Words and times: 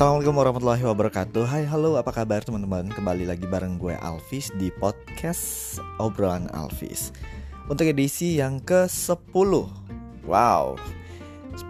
Assalamualaikum 0.00 0.40
warahmatullahi 0.40 0.84
wabarakatuh. 0.88 1.44
Hai 1.44 1.68
halo 1.68 2.00
apa 2.00 2.08
kabar 2.08 2.40
teman-teman? 2.40 2.88
Kembali 2.88 3.28
lagi 3.28 3.44
bareng 3.44 3.76
gue 3.76 3.92
Alvis 4.00 4.48
di 4.56 4.72
podcast 4.80 5.76
obrolan 6.00 6.48
Alvis 6.56 7.12
Untuk 7.68 7.84
edisi 7.84 8.40
yang 8.40 8.64
ke-10 8.64 9.52
Wow. 10.24 10.80
10 11.52 11.68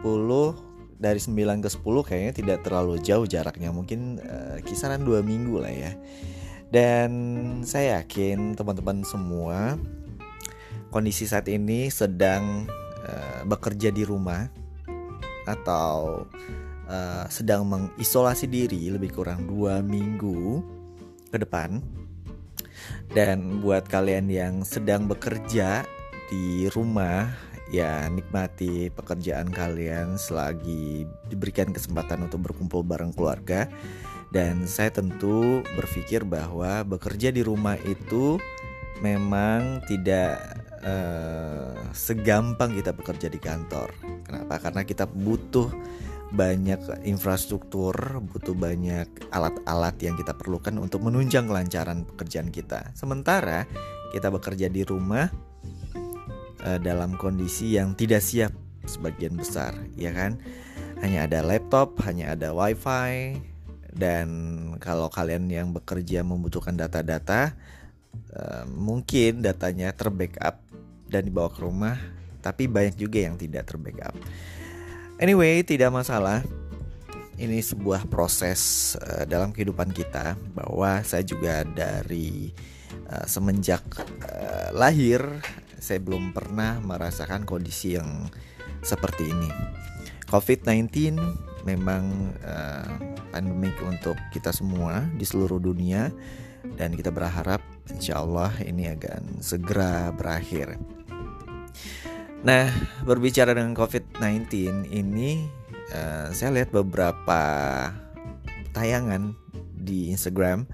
dari 1.02 1.18
9 1.18 1.58
ke 1.58 1.68
10 1.74 1.82
kayaknya 1.82 2.32
tidak 2.38 2.58
terlalu 2.62 3.02
jauh 3.02 3.26
jaraknya. 3.26 3.74
Mungkin 3.74 4.22
uh, 4.22 4.62
kisaran 4.62 5.02
2 5.02 5.26
minggu 5.26 5.66
lah 5.66 5.74
ya. 5.74 5.98
Dan 6.70 7.10
saya 7.66 7.98
yakin 7.98 8.54
teman-teman 8.54 9.02
semua 9.02 9.74
Kondisi 10.94 11.26
saat 11.26 11.50
ini 11.50 11.90
sedang 11.90 12.70
uh, 13.10 13.42
bekerja 13.42 13.90
di 13.90 14.06
rumah 14.06 14.46
Atau 15.50 16.30
uh, 16.90 17.24
sedang 17.30 17.64
mengisolasi 17.70 18.50
diri 18.50 18.90
lebih 18.90 19.14
kurang 19.14 19.46
dua 19.46 19.78
minggu 19.80 20.60
ke 21.30 21.38
depan 21.38 21.78
dan 23.14 23.62
buat 23.62 23.86
kalian 23.86 24.26
yang 24.26 24.54
sedang 24.66 25.06
bekerja 25.06 25.86
di 26.30 26.66
rumah 26.74 27.30
ya 27.70 28.10
nikmati 28.10 28.90
pekerjaan 28.90 29.46
kalian 29.54 30.18
selagi 30.18 31.06
diberikan 31.30 31.70
kesempatan 31.70 32.26
untuk 32.26 32.50
berkumpul 32.50 32.82
bareng 32.82 33.14
keluarga 33.14 33.70
dan 34.34 34.66
saya 34.66 34.90
tentu 34.90 35.62
berpikir 35.74 36.26
bahwa 36.26 36.82
bekerja 36.86 37.34
di 37.34 37.42
rumah 37.42 37.78
itu 37.82 38.38
memang 39.02 39.82
tidak 39.90 40.38
uh, 40.86 41.74
segampang 41.90 42.78
kita 42.78 42.94
bekerja 42.94 43.26
di 43.26 43.40
kantor. 43.42 43.90
Kenapa? 44.22 44.62
Karena 44.62 44.82
kita 44.86 45.08
butuh 45.10 45.72
banyak 46.30 47.02
infrastruktur, 47.02 48.22
butuh 48.22 48.54
banyak 48.54 49.06
alat-alat 49.34 49.98
yang 49.98 50.14
kita 50.14 50.34
perlukan 50.38 50.78
untuk 50.78 51.02
menunjang 51.02 51.50
kelancaran 51.50 52.06
pekerjaan 52.06 52.54
kita. 52.54 52.94
Sementara 52.94 53.66
kita 54.14 54.30
bekerja 54.30 54.70
di 54.70 54.86
rumah 54.86 55.26
uh, 56.62 56.78
dalam 56.78 57.18
kondisi 57.18 57.74
yang 57.74 57.98
tidak 57.98 58.22
siap 58.22 58.54
sebagian 58.86 59.34
besar, 59.34 59.74
ya 59.98 60.14
kan? 60.14 60.38
Hanya 61.02 61.26
ada 61.26 61.42
laptop, 61.42 61.98
hanya 62.06 62.38
ada 62.38 62.54
wifi, 62.54 63.40
dan 63.90 64.28
kalau 64.78 65.10
kalian 65.10 65.50
yang 65.50 65.74
bekerja 65.74 66.22
membutuhkan 66.22 66.78
data-data, 66.78 67.58
uh, 68.38 68.64
mungkin 68.70 69.42
datanya 69.42 69.90
terbackup 69.90 70.62
dan 71.10 71.26
dibawa 71.26 71.50
ke 71.50 71.58
rumah, 71.58 71.98
tapi 72.38 72.70
banyak 72.70 72.94
juga 72.94 73.26
yang 73.26 73.34
tidak 73.34 73.66
terbackup. 73.66 74.14
Anyway, 75.20 75.60
tidak 75.60 75.92
masalah. 75.92 76.40
Ini 77.36 77.60
sebuah 77.60 78.08
proses 78.08 78.92
uh, 78.96 79.28
dalam 79.28 79.52
kehidupan 79.52 79.92
kita 79.92 80.32
bahwa 80.56 81.04
saya 81.04 81.20
juga 81.20 81.60
dari 81.60 82.48
uh, 83.04 83.28
semenjak 83.28 83.84
uh, 84.24 84.72
lahir 84.72 85.20
saya 85.76 86.00
belum 86.00 86.32
pernah 86.32 86.80
merasakan 86.80 87.44
kondisi 87.44 88.00
yang 88.00 88.32
seperti 88.80 89.28
ini. 89.28 89.52
COVID-19 90.32 91.20
memang 91.68 92.32
uh, 92.40 92.88
pandemik 93.28 93.76
untuk 93.84 94.16
kita 94.32 94.56
semua 94.56 95.04
di 95.20 95.28
seluruh 95.28 95.60
dunia 95.60 96.08
dan 96.80 96.96
kita 96.96 97.12
berharap 97.12 97.60
insya 97.92 98.24
Allah 98.24 98.56
ini 98.64 98.88
akan 98.88 99.44
segera 99.44 100.12
berakhir. 100.16 100.80
Nah, 102.40 102.72
berbicara 103.04 103.52
dengan 103.52 103.76
COVID-19 103.76 104.48
ini, 104.88 105.44
uh, 105.92 106.32
saya 106.32 106.56
lihat 106.56 106.72
beberapa 106.72 107.42
tayangan 108.72 109.36
di 109.76 110.08
Instagram 110.08 110.64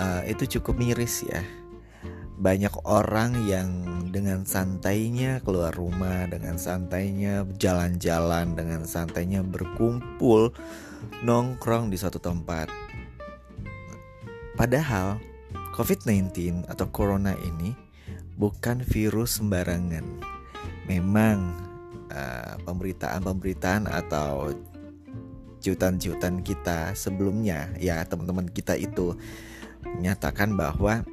uh, 0.00 0.24
itu 0.24 0.56
cukup 0.56 0.80
miris 0.80 1.28
ya. 1.28 1.44
Banyak 2.40 2.72
orang 2.88 3.36
yang 3.44 3.68
dengan 4.08 4.48
santainya 4.48 5.44
keluar 5.44 5.76
rumah, 5.76 6.24
dengan 6.24 6.56
santainya 6.56 7.44
jalan-jalan, 7.60 8.56
dengan 8.56 8.88
santainya 8.88 9.44
berkumpul, 9.44 10.56
nongkrong 11.20 11.92
di 11.92 12.00
suatu 12.00 12.16
tempat. 12.16 12.72
Padahal 14.56 15.20
COVID-19 15.76 16.64
atau 16.64 16.88
Corona 16.88 17.36
ini 17.44 17.89
bukan 18.40 18.80
virus 18.88 19.36
sembarangan. 19.36 20.24
Memang 20.88 21.60
uh, 22.08 22.56
pemberitaan-pemberitaan 22.64 23.84
atau 23.84 24.56
cuitan-cuitan 25.60 26.40
kita 26.40 26.96
sebelumnya 26.96 27.68
ya 27.76 28.00
teman-teman 28.08 28.48
kita 28.48 28.80
itu 28.80 29.12
menyatakan 29.84 30.56
bahwa 30.56 31.04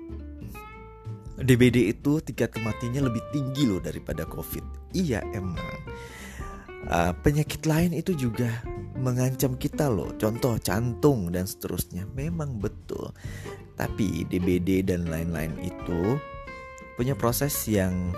DBD 1.37 1.91
itu 1.93 2.23
tingkat 2.23 2.55
kematiannya 2.55 3.11
lebih 3.11 3.21
tinggi 3.29 3.69
loh 3.69 3.83
daripada 3.83 4.25
COVID. 4.25 4.95
Iya 4.95 5.21
emang. 5.35 5.59
Uh, 6.87 7.11
penyakit 7.19 7.67
lain 7.67 7.91
itu 7.91 8.15
juga 8.15 8.49
mengancam 8.97 9.53
kita 9.59 9.85
loh. 9.91 10.15
Contoh 10.17 10.57
jantung 10.57 11.29
dan 11.29 11.45
seterusnya. 11.45 12.09
Memang 12.17 12.57
betul. 12.57 13.13
Tapi 13.77 14.25
DBD 14.25 14.81
dan 14.81 15.05
lain-lain 15.05 15.53
itu 15.61 16.17
punya 16.97 17.13
proses 17.13 17.53
yang 17.69 18.11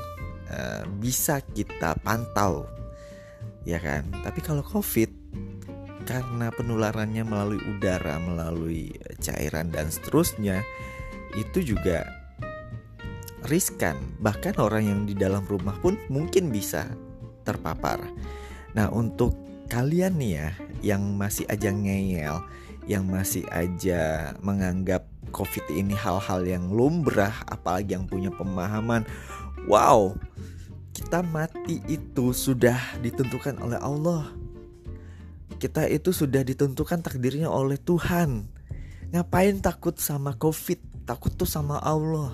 uh, 0.48 0.88
bisa 0.98 1.44
kita 1.44 2.00
pantau 2.00 2.66
ya 3.68 3.78
kan? 3.78 4.08
Tapi 4.24 4.40
kalau 4.40 4.64
covid 4.64 5.12
karena 6.08 6.50
penularannya 6.50 7.22
melalui 7.22 7.62
udara 7.70 8.18
melalui 8.18 8.96
cairan 9.22 9.70
dan 9.70 9.94
seterusnya 9.94 10.66
itu 11.38 11.76
juga 11.76 12.08
riskan. 13.46 14.00
Bahkan 14.18 14.58
orang 14.58 14.84
yang 14.90 15.02
di 15.06 15.14
dalam 15.14 15.46
rumah 15.46 15.78
pun 15.78 16.00
mungkin 16.10 16.50
bisa 16.50 16.90
terpapar. 17.46 18.02
Nah 18.74 18.90
untuk 18.90 19.38
kalian 19.70 20.18
nih 20.18 20.32
ya 20.34 20.50
yang 20.82 21.14
masih 21.14 21.46
aja 21.46 21.70
ngeyel 21.70 22.42
yang 22.90 23.06
masih 23.06 23.46
aja 23.54 24.34
menganggap 24.42 25.06
COVID 25.30 25.72
ini 25.72 25.96
hal-hal 25.96 26.42
yang 26.44 26.74
lumrah, 26.74 27.34
apalagi 27.48 27.96
yang 27.96 28.10
punya 28.10 28.34
pemahaman. 28.34 29.08
Wow, 29.70 30.18
kita 30.92 31.24
mati 31.24 31.80
itu 31.88 32.36
sudah 32.36 32.78
ditentukan 33.00 33.62
oleh 33.64 33.80
Allah. 33.80 34.34
Kita 35.60 35.88
itu 35.88 36.12
sudah 36.12 36.44
ditentukan 36.44 37.00
takdirnya 37.04 37.48
oleh 37.48 37.80
Tuhan. 37.80 38.48
Ngapain 39.10 39.58
takut 39.64 39.96
sama 39.98 40.36
COVID? 40.36 41.08
Takut 41.08 41.34
tuh 41.34 41.50
sama 41.50 41.82
Allah. 41.82 42.32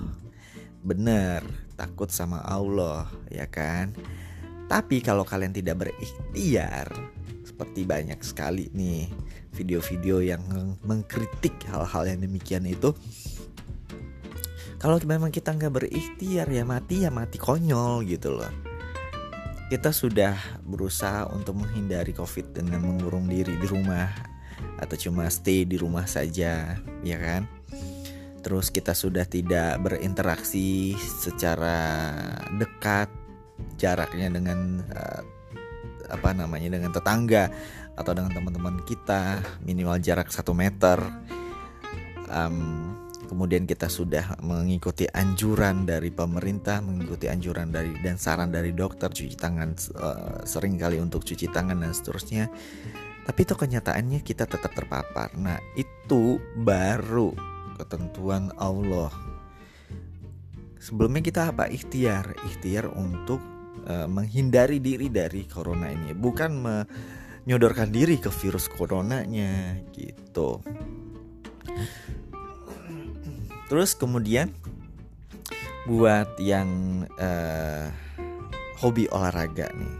Benar, 0.86 1.42
takut 1.80 2.12
sama 2.12 2.44
Allah, 2.44 3.10
ya 3.32 3.50
kan? 3.50 3.96
Tapi 4.66 5.02
kalau 5.02 5.26
kalian 5.26 5.54
tidak 5.54 5.86
berikhtiar, 5.86 6.90
seperti 7.56 7.88
banyak 7.88 8.20
sekali 8.20 8.68
nih 8.76 9.08
video-video 9.56 10.20
yang 10.20 10.44
mengkritik 10.84 11.56
hal-hal 11.72 12.04
yang 12.04 12.20
demikian 12.20 12.68
itu. 12.68 12.92
Kalau 14.76 15.00
memang 15.08 15.32
kita 15.32 15.56
nggak 15.56 15.72
berikhtiar 15.72 16.52
ya 16.52 16.68
mati 16.68 17.08
ya 17.08 17.10
mati 17.16 17.40
konyol 17.40 18.04
gitu 18.12 18.36
loh. 18.36 18.52
Kita 19.72 19.96
sudah 19.96 20.36
berusaha 20.68 21.32
untuk 21.32 21.64
menghindari 21.64 22.12
covid 22.12 22.52
dengan 22.52 22.84
mengurung 22.84 23.32
diri 23.32 23.56
di 23.56 23.68
rumah 23.72 24.12
atau 24.76 25.00
cuma 25.00 25.32
stay 25.32 25.64
di 25.64 25.80
rumah 25.80 26.04
saja 26.12 26.76
ya 27.08 27.18
kan? 27.24 27.48
Terus 28.44 28.68
kita 28.68 28.92
sudah 28.92 29.24
tidak 29.24 29.80
berinteraksi 29.80 30.92
secara 31.00 32.12
dekat 32.60 33.08
jaraknya 33.80 34.28
dengan 34.28 34.84
uh, 34.91 35.34
apa 36.09 36.35
namanya 36.35 36.78
dengan 36.78 36.91
tetangga 36.93 37.49
atau 37.96 38.11
dengan 38.11 38.31
teman-teman 38.31 38.84
kita 38.84 39.40
minimal 39.63 39.97
jarak 40.03 40.29
satu 40.29 40.52
meter. 40.52 40.99
Um, 42.25 42.91
kemudian 43.25 43.66
kita 43.66 43.90
sudah 43.90 44.37
mengikuti 44.46 45.09
anjuran 45.09 45.84
dari 45.84 46.13
pemerintah 46.13 46.79
mengikuti 46.79 47.25
anjuran 47.25 47.73
dari 47.73 47.97
dan 48.05 48.22
saran 48.22 48.53
dari 48.53 48.69
dokter 48.72 49.09
cuci 49.09 49.34
tangan 49.34 49.73
uh, 49.97 50.46
sering 50.46 50.78
kali 50.78 51.02
untuk 51.02 51.25
cuci 51.25 51.49
tangan 51.49 51.81
dan 51.81 51.91
seterusnya. 51.91 52.46
Tapi 53.25 53.40
itu 53.41 53.57
kenyataannya 53.57 54.22
kita 54.22 54.46
tetap 54.46 54.69
terpapar. 54.78 55.34
Nah 55.34 55.57
itu 55.73 56.37
baru 56.61 57.34
ketentuan 57.81 58.53
Allah. 58.61 59.09
Sebelumnya 60.78 61.25
kita 61.25 61.49
apa? 61.49 61.66
Ikhtiar. 61.66 62.37
Ikhtiar 62.46 62.93
untuk 62.93 63.41
uh, 63.84 64.08
menghindari 64.08 64.80
diri 64.80 65.12
dari 65.12 65.44
corona 65.46 65.92
ini. 65.92 66.16
Bukan 66.16 66.52
menyodorkan 67.46 67.94
diri 67.94 68.18
ke 68.18 68.34
virus 68.34 68.66
coronanya 68.72 69.78
gitu. 69.94 70.64
Terus 73.66 73.98
kemudian 73.98 74.54
buat 75.86 76.38
yang 76.42 76.70
uh, 77.22 77.90
hobi 78.82 79.06
olahraga 79.14 79.70
nih. 79.74 79.96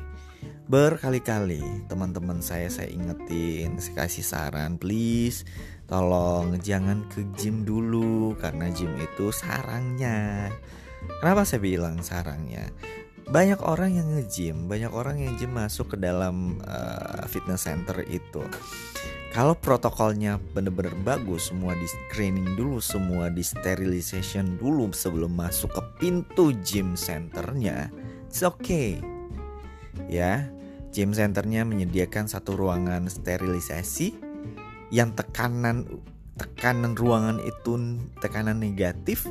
Berkali-kali 0.66 1.86
teman-teman 1.86 2.42
saya 2.42 2.66
saya 2.74 2.90
ingetin 2.90 3.78
saya 3.78 4.10
kasih 4.10 4.26
saran 4.26 4.82
please 4.82 5.46
tolong 5.86 6.58
jangan 6.58 7.06
ke 7.14 7.22
gym 7.38 7.62
dulu 7.62 8.34
karena 8.42 8.74
gym 8.74 8.98
itu 8.98 9.30
sarangnya. 9.30 10.50
Kenapa 11.22 11.46
saya 11.46 11.62
bilang 11.62 12.02
sarangnya 12.02 12.74
banyak 13.26 13.58
orang 13.66 13.98
yang 13.98 14.08
nge-gym 14.14 14.70
banyak 14.70 14.92
orang 14.94 15.18
yang 15.22 15.34
gym 15.38 15.54
masuk 15.58 15.94
ke 15.94 15.98
dalam 15.98 16.62
uh, 16.66 17.26
fitness 17.26 17.66
center 17.66 18.06
itu 18.06 18.46
kalau 19.34 19.58
protokolnya 19.58 20.40
bener-bener 20.54 20.96
bagus 21.04 21.50
semua 21.50 21.74
di 21.76 21.88
screening 21.90 22.56
dulu 22.56 22.78
semua 22.80 23.34
di 23.34 23.42
sterilization 23.42 24.56
dulu 24.62 24.94
sebelum 24.94 25.34
masuk 25.34 25.74
ke 25.74 25.82
pintu 26.00 26.54
gym 26.62 26.94
centernya 26.94 27.90
it's 28.30 28.46
okay 28.46 29.02
ya 30.06 30.46
Gym 30.96 31.12
centernya 31.12 31.68
menyediakan 31.68 32.32
satu 32.32 32.56
ruangan 32.56 33.12
sterilisasi 33.12 34.16
yang 34.96 35.12
tekanan 35.12 35.84
tekanan 36.40 36.96
ruangan 36.96 37.44
itu 37.44 38.00
tekanan 38.24 38.64
negatif, 38.64 39.28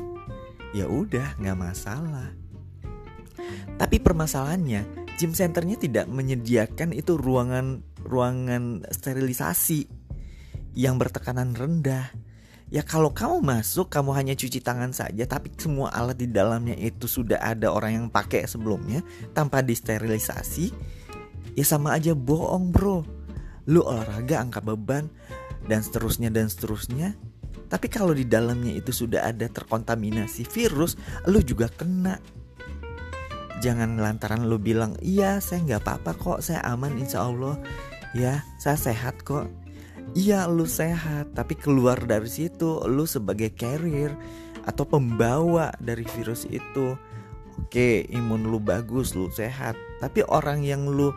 ya 0.77 0.85
udah 0.85 1.33
nggak 1.41 1.57
masalah. 1.57 2.29
Tapi 3.75 3.99
permasalahannya, 3.99 5.13
gym 5.19 5.31
centernya 5.31 5.79
tidak 5.79 6.05
menyediakan 6.11 6.91
itu 6.91 7.15
ruangan 7.15 7.83
ruangan 8.05 8.85
sterilisasi 8.91 9.89
yang 10.75 10.99
bertekanan 10.99 11.55
rendah. 11.55 12.11
Ya 12.73 12.81
kalau 12.81 13.13
kamu 13.13 13.45
masuk 13.45 13.93
kamu 13.93 14.11
hanya 14.17 14.33
cuci 14.33 14.59
tangan 14.59 14.89
saja 14.89 15.23
tapi 15.29 15.53
semua 15.53 15.93
alat 15.93 16.17
di 16.17 16.27
dalamnya 16.27 16.73
itu 16.73 17.05
sudah 17.05 17.37
ada 17.37 17.69
orang 17.69 17.91
yang 17.93 18.07
pakai 18.09 18.49
sebelumnya 18.49 19.05
tanpa 19.37 19.61
disterilisasi 19.61 20.73
ya 21.55 21.65
sama 21.65 21.95
aja 21.95 22.17
bohong 22.17 22.73
bro. 22.73 23.05
Lu 23.65 23.81
olahraga 23.81 24.41
angkat 24.41 24.65
beban 24.65 25.09
dan 25.65 25.81
seterusnya 25.81 26.29
dan 26.29 26.51
seterusnya. 26.51 27.17
Tapi 27.65 27.89
kalau 27.89 28.13
di 28.13 28.29
dalamnya 28.29 28.77
itu 28.77 28.93
sudah 28.93 29.25
ada 29.25 29.49
terkontaminasi 29.49 30.45
virus 30.45 30.93
lu 31.25 31.41
juga 31.41 31.65
kena 31.65 32.21
jangan 33.65 33.97
lantaran 33.97 34.45
lu 34.45 34.61
bilang 34.61 34.93
iya 35.01 35.41
saya 35.41 35.65
nggak 35.65 35.81
apa-apa 35.81 36.11
kok 36.13 36.39
saya 36.45 36.61
aman 36.69 37.01
insya 37.01 37.25
Allah. 37.25 37.57
Ya 38.13 38.45
saya 38.61 38.77
sehat 38.77 39.25
kok. 39.25 39.49
Iya 40.13 40.45
lu 40.45 40.69
sehat 40.69 41.33
tapi 41.33 41.57
keluar 41.57 41.97
dari 42.05 42.29
situ 42.29 42.85
lu 42.85 43.09
sebagai 43.09 43.49
carrier 43.57 44.13
atau 44.69 44.85
pembawa 44.85 45.73
dari 45.81 46.05
virus 46.05 46.45
itu 46.45 46.93
oke 47.57 47.89
imun 48.13 48.45
lu 48.45 48.61
bagus 48.61 49.17
lu 49.17 49.33
sehat. 49.33 49.73
Tapi 49.97 50.21
orang 50.29 50.61
yang 50.61 50.85
lu 50.85 51.09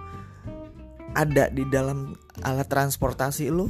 ada 1.13 1.53
di 1.53 1.69
dalam 1.69 2.17
alat 2.41 2.69
transportasi 2.73 3.53
lu 3.53 3.69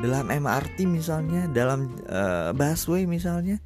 dalam 0.00 0.32
MRT 0.32 0.88
misalnya 0.88 1.48
dalam 1.52 1.92
uh, 2.08 2.52
busway 2.56 3.04
misalnya 3.04 3.60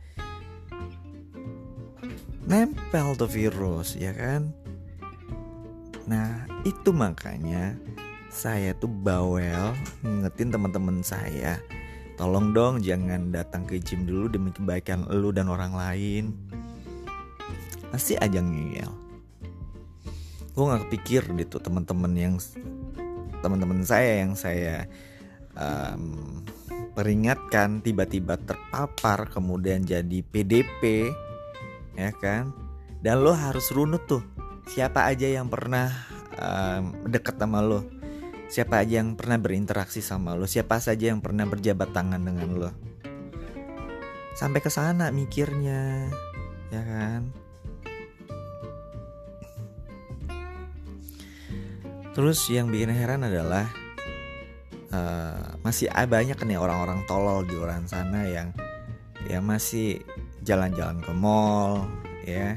nempel 2.50 3.14
tuh 3.14 3.30
virus 3.30 3.94
ya 3.94 4.10
kan? 4.10 4.50
Nah 6.10 6.50
itu 6.66 6.90
makanya 6.90 7.78
saya 8.26 8.74
tuh 8.74 8.90
bawel 8.90 9.70
ngingetin 10.02 10.50
teman-teman 10.50 10.98
saya 11.06 11.62
tolong 12.18 12.50
dong 12.50 12.82
jangan 12.82 13.30
datang 13.30 13.62
ke 13.70 13.78
gym 13.78 14.02
dulu 14.02 14.26
demi 14.26 14.50
kebaikan 14.50 15.06
lu 15.06 15.30
dan 15.30 15.46
orang 15.46 15.78
lain. 15.78 16.34
Masih 17.94 18.18
aja 18.18 18.42
ngeyel. 18.42 18.90
Gue 20.50 20.64
gak 20.66 20.90
kepikir 20.90 21.22
gitu 21.38 21.62
teman-teman 21.62 22.12
yang 22.18 22.34
teman-teman 23.40 23.86
saya 23.86 24.26
yang 24.26 24.34
saya 24.34 24.90
um, 25.54 26.42
peringatkan 26.98 27.78
tiba-tiba 27.78 28.34
terpapar 28.42 29.30
kemudian 29.30 29.86
jadi 29.86 30.20
PDP 30.26 31.08
ya 32.00 32.12
kan? 32.16 32.56
Dan 33.04 33.20
lo 33.20 33.36
harus 33.36 33.68
runut 33.72 34.08
tuh. 34.08 34.24
Siapa 34.64 35.08
aja 35.08 35.28
yang 35.28 35.52
pernah 35.52 35.92
um, 36.40 37.04
deket 37.04 37.36
sama 37.36 37.60
lo? 37.60 37.84
Siapa 38.48 38.82
aja 38.82 39.04
yang 39.04 39.14
pernah 39.14 39.36
berinteraksi 39.36 40.00
sama 40.00 40.32
lo? 40.32 40.48
Siapa 40.48 40.80
saja 40.80 41.12
yang 41.12 41.20
pernah 41.20 41.44
berjabat 41.44 41.92
tangan 41.92 42.22
dengan 42.24 42.48
lo? 42.56 42.70
Sampai 44.32 44.64
ke 44.64 44.72
sana 44.72 45.12
mikirnya 45.12 46.08
ya 46.72 46.82
kan? 46.82 47.22
Terus 52.10 52.42
yang 52.50 52.68
bikin 52.74 52.90
heran 52.90 53.22
adalah 53.22 53.70
uh, 54.90 55.56
masih 55.62 55.90
banyak 55.90 56.36
nih 56.36 56.58
orang-orang 56.58 57.06
tolol 57.06 57.46
di 57.46 57.54
luar 57.54 57.78
sana 57.86 58.26
yang 58.26 58.50
ya 59.30 59.38
masih 59.38 60.02
jalan-jalan 60.46 60.98
ke 61.02 61.12
mall 61.12 61.88
ya, 62.24 62.56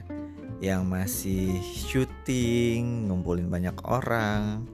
yang 0.63 0.87
masih 0.87 1.59
syuting, 1.61 3.09
ngumpulin 3.09 3.47
banyak 3.51 3.75
orang. 3.83 4.67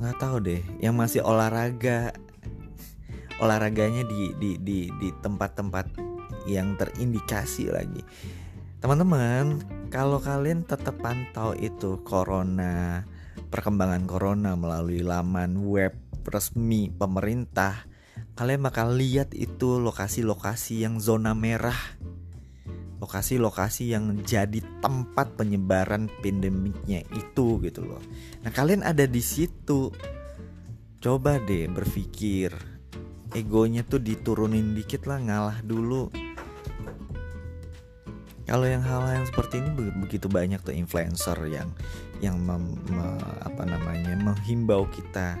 nggak 0.00 0.16
tahu 0.16 0.40
deh, 0.40 0.64
yang 0.80 0.96
masih 0.96 1.20
olahraga 1.20 2.16
olahraganya 3.40 4.04
di 4.04 4.32
di 4.36 4.50
di 4.60 4.78
di 5.00 5.08
tempat-tempat 5.20 5.92
yang 6.48 6.76
terindikasi 6.76 7.68
lagi. 7.72 8.00
Teman-teman, 8.80 9.60
kalau 9.92 10.16
kalian 10.16 10.64
tetap 10.64 10.96
pantau 11.04 11.52
itu 11.52 12.00
corona, 12.00 13.04
perkembangan 13.52 14.08
corona 14.08 14.56
melalui 14.56 15.04
laman 15.04 15.60
web 15.68 15.92
resmi 16.24 16.88
pemerintah, 16.88 17.84
kalian 18.40 18.64
bakal 18.64 18.96
lihat 18.96 19.36
itu 19.36 19.76
lokasi-lokasi 19.76 20.80
yang 20.80 20.96
zona 20.96 21.36
merah. 21.36 21.76
Lokasi-lokasi 22.96 23.92
yang 23.92 24.16
jadi 24.24 24.64
tempat 24.80 25.36
penyebaran 25.36 26.08
pandemiknya 26.24 27.04
itu 27.12 27.60
gitu 27.60 27.84
loh. 27.84 28.00
Nah, 28.40 28.48
kalian 28.48 28.80
ada 28.80 29.04
di 29.04 29.20
situ. 29.20 29.92
Coba 31.04 31.36
deh 31.36 31.68
berpikir. 31.68 32.56
Egonya 33.36 33.84
tuh 33.84 34.00
diturunin 34.00 34.72
dikit 34.72 35.04
lah, 35.04 35.20
ngalah 35.20 35.60
dulu. 35.60 36.08
Kalau 38.48 38.64
yang 38.64 38.80
hal-hal 38.80 39.20
yang 39.20 39.28
seperti 39.28 39.60
ini 39.60 39.68
begitu 40.00 40.32
banyak 40.32 40.64
tuh 40.64 40.72
influencer 40.72 41.36
yang 41.44 41.76
yang 42.24 42.40
mem, 42.40 42.72
me, 42.88 43.20
apa 43.44 43.68
namanya 43.68 44.16
menghimbau 44.16 44.88
kita 44.88 45.36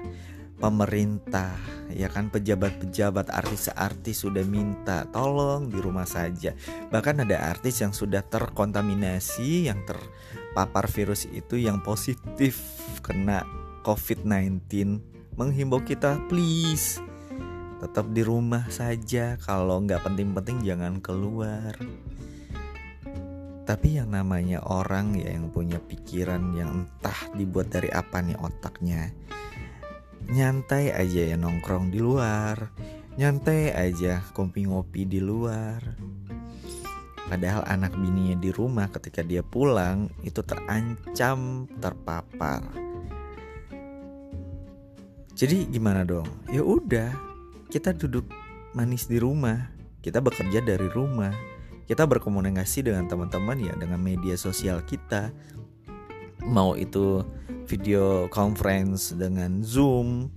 pemerintah 0.60 1.56
ya 1.90 2.06
kan? 2.06 2.28
Pejabat-pejabat 2.30 3.32
artis-artis 3.32 4.22
sudah 4.22 4.44
minta 4.46 5.08
tolong 5.10 5.72
di 5.72 5.80
rumah 5.80 6.06
saja. 6.06 6.54
Bahkan 6.92 7.26
ada 7.26 7.50
artis 7.50 7.82
yang 7.82 7.90
sudah 7.90 8.22
terkontaminasi 8.22 9.66
yang 9.66 9.82
terpapar 9.88 10.86
virus 10.92 11.26
itu 11.32 11.58
yang 11.58 11.82
positif 11.82 12.60
kena 13.02 13.42
COVID-19 13.82 14.60
menghimbau 15.34 15.80
kita 15.80 16.20
please 16.28 17.00
tetap 17.80 18.12
di 18.12 18.20
rumah 18.20 18.68
saja. 18.68 19.40
Kalau 19.40 19.80
nggak 19.80 20.04
penting-penting 20.04 20.60
jangan 20.62 21.00
keluar. 21.00 21.72
Tapi 23.64 24.02
yang 24.02 24.10
namanya 24.10 24.60
orang 24.66 25.14
ya 25.14 25.30
yang 25.30 25.46
punya 25.48 25.78
pikiran 25.78 26.58
yang 26.58 26.84
entah 26.84 27.30
dibuat 27.38 27.70
dari 27.70 27.86
apa 27.94 28.18
nih 28.18 28.34
otaknya 28.42 29.14
Nyantai 30.30 30.94
aja 30.94 31.34
ya 31.34 31.36
nongkrong 31.36 31.90
di 31.90 31.98
luar. 31.98 32.70
Nyantai 33.18 33.74
aja 33.74 34.22
kopi 34.30 34.62
ngopi 34.62 35.02
di 35.02 35.18
luar. 35.18 35.82
Padahal 37.26 37.66
anak 37.66 37.98
bininya 37.98 38.38
di 38.38 38.54
rumah 38.54 38.86
ketika 38.94 39.26
dia 39.26 39.42
pulang 39.42 40.06
itu 40.22 40.38
terancam 40.46 41.66
terpapar. 41.82 42.62
Jadi 45.34 45.66
gimana 45.66 46.06
dong? 46.06 46.30
Ya 46.54 46.62
udah, 46.62 47.10
kita 47.66 47.90
duduk 47.98 48.30
manis 48.70 49.10
di 49.10 49.18
rumah, 49.18 49.74
kita 49.98 50.22
bekerja 50.22 50.62
dari 50.62 50.86
rumah, 50.94 51.34
kita 51.90 52.06
berkomunikasi 52.06 52.86
dengan 52.86 53.10
teman-teman 53.10 53.58
ya 53.58 53.74
dengan 53.74 53.98
media 53.98 54.38
sosial 54.38 54.86
kita 54.86 55.34
mau 56.44 56.76
itu 56.76 57.24
video 57.68 58.26
conference 58.32 59.14
dengan 59.14 59.62
Zoom 59.62 60.30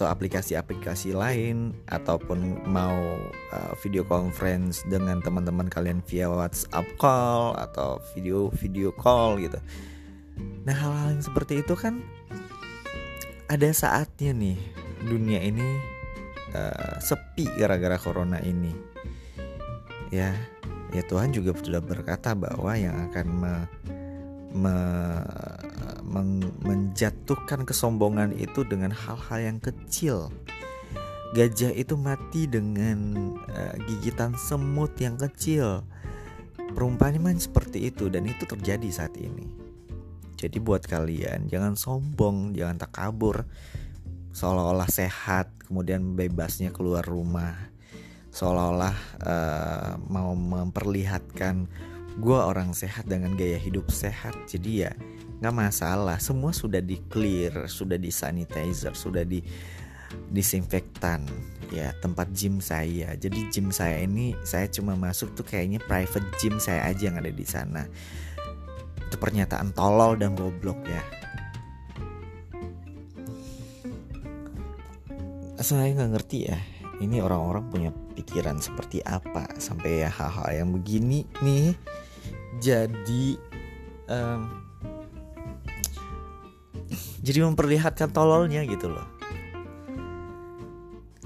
atau 0.00 0.08
aplikasi-aplikasi 0.08 1.12
lain 1.12 1.76
ataupun 1.92 2.64
mau 2.64 3.20
uh, 3.52 3.72
video 3.84 4.00
conference 4.00 4.80
dengan 4.88 5.20
teman-teman 5.20 5.68
kalian 5.68 6.00
via 6.08 6.24
WhatsApp 6.24 6.88
call 6.96 7.52
atau 7.60 8.00
video 8.16 8.48
video 8.56 8.88
call 8.96 9.36
gitu. 9.44 9.60
Nah 10.64 10.72
hal-hal 10.72 11.20
yang 11.20 11.20
seperti 11.20 11.60
itu 11.60 11.76
kan 11.76 12.00
ada 13.52 13.68
saatnya 13.76 14.32
nih 14.32 14.56
dunia 15.04 15.44
ini 15.44 15.68
uh, 16.56 16.96
sepi 16.96 17.44
gara-gara 17.60 18.00
corona 18.00 18.40
ini 18.40 18.72
ya 20.08 20.32
ya 20.96 21.02
Tuhan 21.04 21.30
juga 21.36 21.54
sudah 21.60 21.84
berkata 21.84 22.32
bahwa 22.32 22.72
yang 22.72 22.96
akan 23.10 23.26
me, 23.36 23.52
me, 24.50 24.76
men 26.06 26.42
menjatuhkan 26.62 27.62
kesombongan 27.62 28.34
itu 28.34 28.66
dengan 28.66 28.90
hal-hal 28.90 29.38
yang 29.38 29.58
kecil. 29.62 30.30
Gajah 31.30 31.70
itu 31.70 31.94
mati 31.94 32.50
dengan 32.50 33.30
uh, 33.46 33.74
gigitan 33.86 34.34
semut 34.34 34.90
yang 34.98 35.14
kecil. 35.14 35.86
Perumpamaan 36.74 37.38
seperti 37.38 37.90
itu 37.90 38.10
dan 38.10 38.26
itu 38.26 38.42
terjadi 38.46 38.90
saat 38.90 39.14
ini. 39.14 39.46
Jadi 40.34 40.56
buat 40.58 40.82
kalian 40.82 41.46
jangan 41.46 41.78
sombong, 41.78 42.56
jangan 42.58 42.82
takabur. 42.82 43.46
Seolah-olah 44.30 44.90
sehat, 44.90 45.50
kemudian 45.66 46.18
bebasnya 46.18 46.74
keluar 46.74 47.06
rumah. 47.06 47.70
Seolah-olah 48.30 48.96
uh, 49.22 49.90
mau 50.06 50.34
memperlihatkan 50.34 51.66
gue 52.18 52.38
orang 52.38 52.74
sehat 52.74 53.06
dengan 53.06 53.38
gaya 53.38 53.60
hidup 53.60 53.86
sehat. 53.92 54.34
Jadi 54.50 54.88
ya 54.88 54.90
nggak 55.38 55.54
masalah. 55.54 56.18
Semua 56.18 56.50
sudah 56.50 56.82
di 56.82 56.98
clear, 57.06 57.70
sudah 57.70 58.00
di 58.00 58.10
sanitizer, 58.10 58.96
sudah 58.96 59.22
di 59.22 59.38
disinfektan 60.30 61.22
ya 61.70 61.94
tempat 62.02 62.34
gym 62.34 62.58
saya 62.58 63.14
jadi 63.14 63.46
gym 63.46 63.70
saya 63.70 64.02
ini 64.02 64.34
saya 64.42 64.66
cuma 64.66 64.98
masuk 64.98 65.38
tuh 65.38 65.46
kayaknya 65.46 65.78
private 65.86 66.26
gym 66.42 66.58
saya 66.58 66.90
aja 66.90 67.10
yang 67.10 67.18
ada 67.22 67.30
di 67.30 67.46
sana 67.46 67.86
itu 68.98 69.16
pernyataan 69.18 69.70
tolol 69.70 70.18
dan 70.18 70.34
goblok 70.34 70.82
ya 70.82 71.02
saya 75.62 75.94
nggak 75.94 76.10
ngerti 76.18 76.38
ya 76.50 76.58
ini 76.98 77.22
orang-orang 77.22 77.64
punya 77.70 77.90
pikiran 78.20 78.60
seperti 78.60 79.00
apa 79.08 79.48
sampai 79.56 80.04
ya 80.04 80.10
hal-hal 80.12 80.52
yang 80.52 80.68
begini 80.76 81.24
nih 81.40 81.72
jadi 82.60 83.40
um, 84.12 84.70
jadi 87.20 87.44
memperlihatkan 87.44 88.10
tololnya 88.10 88.64
gitu 88.64 88.90
loh. 88.92 89.06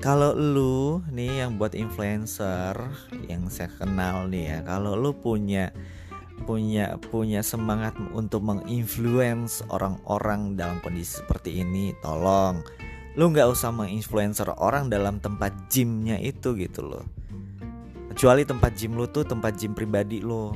Kalau 0.03 0.37
lu 0.37 1.01
nih 1.09 1.47
yang 1.47 1.57
buat 1.57 1.73
influencer 1.73 2.77
yang 3.25 3.49
saya 3.49 3.73
kenal 3.73 4.29
nih 4.29 4.53
ya 4.53 4.59
kalau 4.61 5.01
lu 5.01 5.17
punya 5.17 5.73
punya 6.45 7.01
punya 7.09 7.41
semangat 7.41 7.97
untuk 8.13 8.45
menginfluence 8.45 9.65
orang-orang 9.73 10.61
dalam 10.61 10.77
kondisi 10.85 11.25
seperti 11.25 11.65
ini 11.65 11.97
tolong 12.05 12.61
lu 13.15 13.31
nggak 13.31 13.47
usah 13.47 13.71
menginfluencer 13.71 14.51
orang 14.59 14.91
dalam 14.91 15.23
tempat 15.23 15.71
gymnya 15.71 16.19
itu 16.19 16.59
gitu 16.59 16.83
loh. 16.83 17.07
Kecuali 18.11 18.43
tempat 18.43 18.75
gym 18.75 18.99
lu 18.99 19.07
tuh 19.07 19.23
tempat 19.23 19.55
gym 19.55 19.75
pribadi 19.75 20.19
lo 20.19 20.55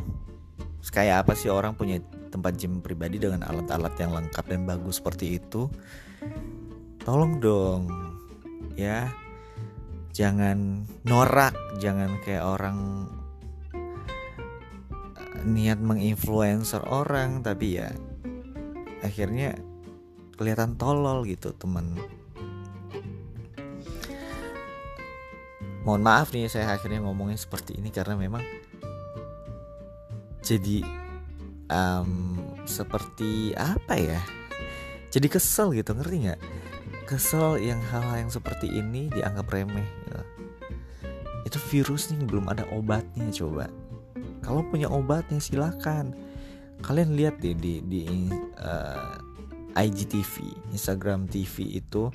kayak 0.91 1.27
apa 1.27 1.39
sih 1.39 1.51
orang 1.51 1.79
punya 1.79 2.03
tempat 2.31 2.59
gym 2.59 2.83
pribadi 2.83 3.23
dengan 3.23 3.47
alat-alat 3.47 3.95
yang 3.99 4.11
lengkap 4.11 4.45
dan 4.47 4.67
bagus 4.67 4.99
seperti 4.99 5.39
itu? 5.39 5.71
Tolong 7.03 7.39
dong 7.39 7.83
ya. 8.75 9.07
Jangan 10.11 10.83
norak 11.07 11.55
jangan 11.79 12.19
kayak 12.27 12.43
orang 12.43 13.07
eh, 15.15 15.47
niat 15.47 15.79
menginfluencer 15.79 16.83
orang 16.91 17.47
tapi 17.47 17.79
ya 17.79 17.95
akhirnya 19.07 19.55
kelihatan 20.35 20.75
tolol 20.75 21.23
gitu 21.23 21.55
temen 21.55 22.18
mohon 25.87 26.03
maaf 26.03 26.35
nih 26.35 26.51
saya 26.51 26.75
akhirnya 26.75 27.05
ngomongnya 27.05 27.39
seperti 27.39 27.79
ini 27.79 27.93
karena 27.95 28.19
memang 28.19 28.43
jadi 30.43 30.81
um, 31.69 32.41
seperti 32.65 33.53
apa 33.53 33.95
ya? 33.97 34.21
Jadi 35.09 35.27
kesel 35.29 35.73
gitu 35.77 35.97
ngerti 35.97 36.17
nggak? 36.29 36.41
Kesel 37.09 37.61
yang 37.61 37.81
hal-hal 37.89 38.29
yang 38.29 38.33
seperti 38.33 38.69
ini 38.69 39.09
dianggap 39.09 39.49
remeh 39.49 39.85
gitu. 40.05 40.23
itu 41.49 41.59
virus 41.73 42.13
nih 42.13 42.29
belum 42.29 42.45
ada 42.53 42.69
obatnya 42.77 43.25
coba. 43.33 43.73
Kalau 44.45 44.61
punya 44.69 44.93
obatnya 44.93 45.41
silakan. 45.41 46.13
Kalian 46.85 47.17
lihat 47.17 47.41
deh 47.41 47.57
di 47.57 47.81
di 47.83 48.05
uh, 48.61 49.17
eh, 49.75 49.89
IGTV 49.89 50.45
Instagram 50.77 51.25
TV 51.25 51.81
itu 51.81 52.13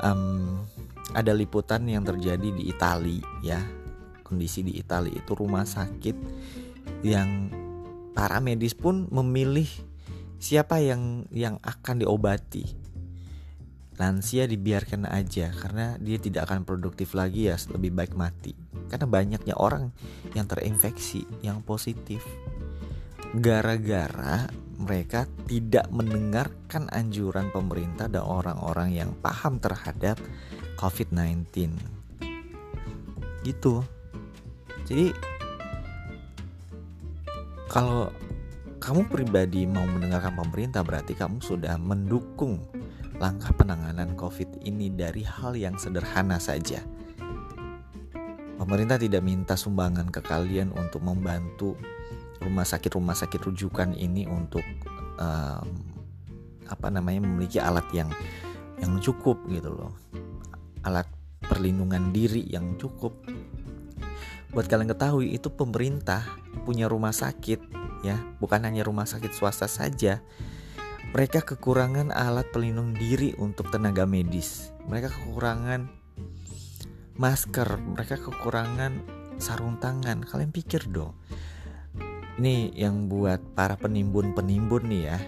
um, 0.00 0.64
ada 1.12 1.32
liputan 1.36 1.84
yang 1.88 2.04
terjadi 2.04 2.48
di 2.52 2.68
Italia 2.68 3.24
ya. 3.44 3.60
Kondisi 4.24 4.64
di 4.64 4.80
Italia 4.80 5.12
itu 5.12 5.36
rumah 5.36 5.68
sakit 5.68 6.16
yang 7.04 7.52
para 8.16 8.40
medis 8.40 8.72
pun 8.72 9.08
memilih 9.12 9.68
siapa 10.40 10.80
yang 10.80 11.28
yang 11.30 11.60
akan 11.60 12.02
diobati. 12.02 12.80
Lansia 14.00 14.48
dibiarkan 14.48 15.04
aja 15.04 15.52
karena 15.52 16.00
dia 16.00 16.16
tidak 16.16 16.48
akan 16.48 16.64
produktif 16.64 17.12
lagi 17.12 17.52
ya 17.52 17.60
lebih 17.70 17.92
baik 17.92 18.16
mati. 18.16 18.56
Karena 18.88 19.04
banyaknya 19.04 19.54
orang 19.60 19.92
yang 20.32 20.48
terinfeksi 20.48 21.28
yang 21.44 21.60
positif. 21.60 22.24
Gara-gara 23.36 24.48
mereka 24.82 25.30
tidak 25.46 25.86
mendengarkan 25.94 26.90
anjuran 26.90 27.54
pemerintah 27.54 28.10
dan 28.10 28.26
orang-orang 28.26 28.96
yang 28.96 29.10
paham 29.22 29.62
terhadap 29.62 30.18
COVID-19 30.82 31.70
gitu 33.46 33.86
jadi 34.82 35.14
kalau 37.70 38.10
kamu 38.82 39.06
pribadi 39.06 39.62
mau 39.62 39.86
mendengarkan 39.86 40.34
pemerintah 40.34 40.82
berarti 40.82 41.14
kamu 41.14 41.38
sudah 41.38 41.78
mendukung 41.78 42.58
langkah 43.22 43.54
penanganan 43.54 44.18
COVID 44.18 44.66
ini 44.66 44.90
dari 44.90 45.22
hal 45.22 45.54
yang 45.54 45.78
sederhana 45.78 46.42
saja. 46.42 46.82
Pemerintah 48.58 48.98
tidak 48.98 49.22
minta 49.22 49.54
sumbangan 49.54 50.10
ke 50.10 50.18
kalian 50.18 50.74
untuk 50.74 51.06
membantu 51.06 51.78
rumah 52.42 52.66
sakit-rumah 52.66 53.14
sakit 53.14 53.38
rujukan 53.46 53.94
ini 53.94 54.26
untuk 54.26 54.66
um, 55.22 55.66
apa 56.66 56.86
namanya 56.90 57.22
memiliki 57.22 57.62
alat 57.62 57.86
yang 57.94 58.10
yang 58.82 58.98
cukup 58.98 59.38
gitu 59.46 59.70
loh. 59.70 59.94
Alat 60.82 61.06
perlindungan 61.42 62.10
diri 62.10 62.46
yang 62.50 62.78
cukup. 62.78 63.22
Buat 64.52 64.68
kalian 64.68 64.92
ketahui 64.92 65.32
itu 65.32 65.48
pemerintah 65.48 66.26
punya 66.68 66.86
rumah 66.86 67.14
sakit 67.14 67.60
ya, 68.04 68.20
bukan 68.38 68.68
hanya 68.68 68.84
rumah 68.84 69.08
sakit 69.08 69.32
swasta 69.32 69.64
saja 69.64 70.20
mereka 71.12 71.44
kekurangan 71.44 72.08
alat 72.08 72.48
pelindung 72.56 72.96
diri 72.96 73.36
untuk 73.36 73.68
tenaga 73.68 74.08
medis. 74.08 74.72
Mereka 74.88 75.12
kekurangan 75.12 75.92
masker, 77.20 77.68
mereka 77.84 78.16
kekurangan 78.16 79.04
sarung 79.36 79.76
tangan. 79.76 80.24
Kalian 80.24 80.48
pikir 80.48 80.88
dong. 80.88 81.12
Ini 82.40 82.72
yang 82.72 83.12
buat 83.12 83.44
para 83.52 83.76
penimbun-penimbun 83.76 84.88
nih 84.88 85.02
ya. 85.04 85.18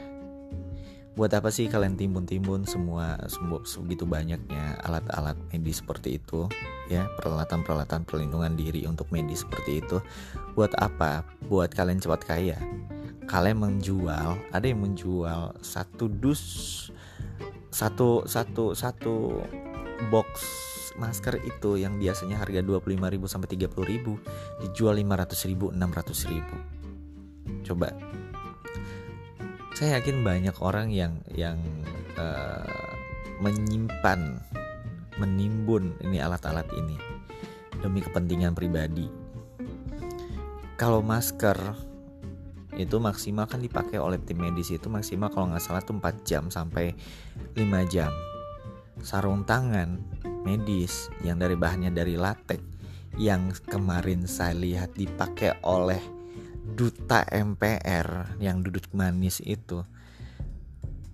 Buat 1.14 1.30
apa 1.38 1.50
sih 1.54 1.70
kalian 1.70 1.94
timbun-timbun 1.94 2.66
semua 2.66 3.14
segitu 3.62 4.02
banyaknya 4.02 4.82
alat-alat 4.82 5.38
medis 5.54 5.78
seperti 5.78 6.18
itu 6.18 6.50
ya, 6.90 7.06
peralatan-peralatan 7.18 8.02
perlindungan 8.02 8.58
diri 8.58 8.82
untuk 8.90 9.06
medis 9.14 9.46
seperti 9.46 9.78
itu. 9.78 10.02
Buat 10.58 10.74
apa? 10.82 11.22
Buat 11.46 11.70
kalian 11.70 12.02
cepat 12.02 12.26
kaya 12.26 12.58
kalian 13.24 13.56
menjual 13.56 14.36
ada 14.52 14.66
yang 14.68 14.84
menjual 14.84 15.56
satu 15.64 16.08
dus 16.08 16.42
satu 17.72 18.28
satu 18.28 18.76
satu 18.76 19.42
box 20.12 20.28
masker 20.94 21.42
itu 21.42 21.74
yang 21.80 21.98
biasanya 21.98 22.38
harga 22.38 22.62
25.000 22.62 23.26
sampai 23.26 23.48
30.000 23.50 24.62
dijual 24.62 24.94
500.000 24.94 25.74
600.000 25.74 27.66
coba 27.66 27.90
saya 29.74 29.98
yakin 29.98 30.22
banyak 30.22 30.54
orang 30.62 30.94
yang 30.94 31.18
yang 31.34 31.58
uh, 32.14 32.94
menyimpan 33.42 34.38
menimbun 35.18 35.98
ini 35.98 36.22
alat-alat 36.22 36.66
ini 36.78 36.94
demi 37.82 37.98
kepentingan 37.98 38.54
pribadi. 38.54 39.10
Kalau 40.78 41.02
masker 41.02 41.58
itu 42.74 42.98
maksimal 42.98 43.46
kan 43.46 43.62
dipakai 43.62 43.98
oleh 43.98 44.18
tim 44.18 44.42
medis 44.42 44.70
itu 44.70 44.86
maksimal 44.90 45.30
kalau 45.30 45.50
nggak 45.50 45.62
salah 45.62 45.82
tuh 45.82 45.98
4 45.98 46.26
jam 46.26 46.50
sampai 46.50 46.94
5 47.54 47.58
jam. 47.90 48.10
Sarung 49.02 49.42
tangan 49.42 49.98
medis 50.46 51.10
yang 51.26 51.42
dari 51.42 51.58
bahannya 51.58 51.90
dari 51.90 52.14
latex 52.14 52.62
yang 53.18 53.54
kemarin 53.70 54.26
saya 54.26 54.54
lihat 54.54 54.94
dipakai 54.94 55.58
oleh 55.62 56.02
duta 56.64 57.28
MPR 57.28 58.40
yang 58.40 58.64
duduk 58.64 58.88
manis 58.96 59.44
itu 59.44 59.84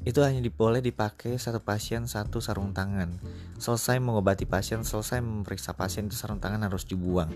itu 0.00 0.16
hanya 0.25 0.40
boleh 0.49 0.80
dipakai 0.80 1.37
satu 1.37 1.61
pasien 1.61 2.09
satu 2.09 2.40
sarung 2.40 2.73
tangan 2.73 3.21
selesai 3.61 4.00
mengobati 4.00 4.49
pasien 4.49 4.80
selesai 4.87 5.21
memeriksa 5.21 5.76
pasien 5.76 6.09
itu 6.09 6.16
sarung 6.16 6.40
tangan 6.40 6.64
harus 6.64 6.88
dibuang 6.88 7.28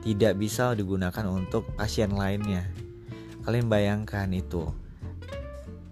tidak 0.00 0.38
bisa 0.40 0.72
digunakan 0.72 1.28
untuk 1.28 1.68
pasien 1.76 2.16
lainnya 2.16 2.64
Kalian 3.46 3.70
bayangkan 3.70 4.26
itu 4.34 4.74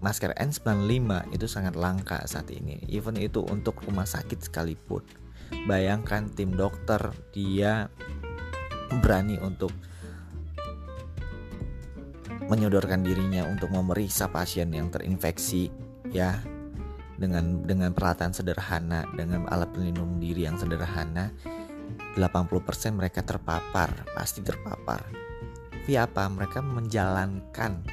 masker 0.03 0.35
N95 0.35 1.31
itu 1.31 1.47
sangat 1.47 1.79
langka 1.79 2.19
saat 2.27 2.51
ini. 2.51 2.83
Even 2.91 3.15
itu 3.15 3.47
untuk 3.47 3.79
rumah 3.87 4.03
sakit 4.03 4.51
sekalipun. 4.51 5.07
Bayangkan 5.63 6.27
tim 6.35 6.51
dokter 6.51 6.99
dia 7.31 7.87
berani 8.99 9.39
untuk 9.39 9.71
menyodorkan 12.45 13.01
dirinya 13.01 13.45
untuk 13.49 13.73
memeriksa 13.73 14.29
pasien 14.29 14.69
yang 14.73 14.89
terinfeksi 14.93 15.71
ya. 16.11 16.41
Dengan 17.15 17.63
dengan 17.63 17.95
peralatan 17.95 18.35
sederhana 18.35 19.07
dengan 19.15 19.47
alat 19.47 19.71
pelindung 19.71 20.19
diri 20.19 20.43
yang 20.43 20.59
sederhana 20.59 21.31
80% 22.19 22.51
mereka 22.91 23.23
terpapar 23.23 24.03
pasti 24.11 24.43
terpapar. 24.43 24.99
Tapi 25.71 25.95
apa? 25.95 26.27
Mereka 26.27 26.59
menjalankan 26.59 27.85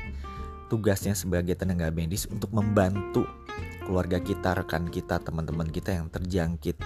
tugasnya 0.67 1.13
sebagai 1.15 1.55
tenaga 1.55 1.93
medis 1.95 2.27
untuk 2.27 2.51
membantu 2.51 3.29
keluarga 3.85 4.19
kita 4.19 4.57
rekan 4.59 4.89
kita 4.89 5.21
teman-teman 5.21 5.69
kita 5.69 5.93
yang 6.01 6.09
terjangkit 6.09 6.81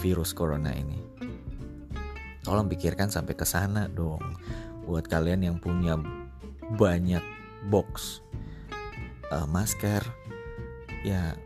virus 0.00 0.32
corona 0.32 0.72
ini. 0.72 0.98
Tolong 2.42 2.66
pikirkan 2.66 3.12
sampai 3.12 3.36
ke 3.36 3.44
sana 3.44 3.86
dong. 3.92 4.24
Buat 4.88 5.04
kalian 5.12 5.44
yang 5.44 5.56
punya 5.60 6.00
banyak 6.76 7.22
box 7.72 8.20
uh, 9.32 9.48
masker. 9.48 10.04
Ya 11.06 11.38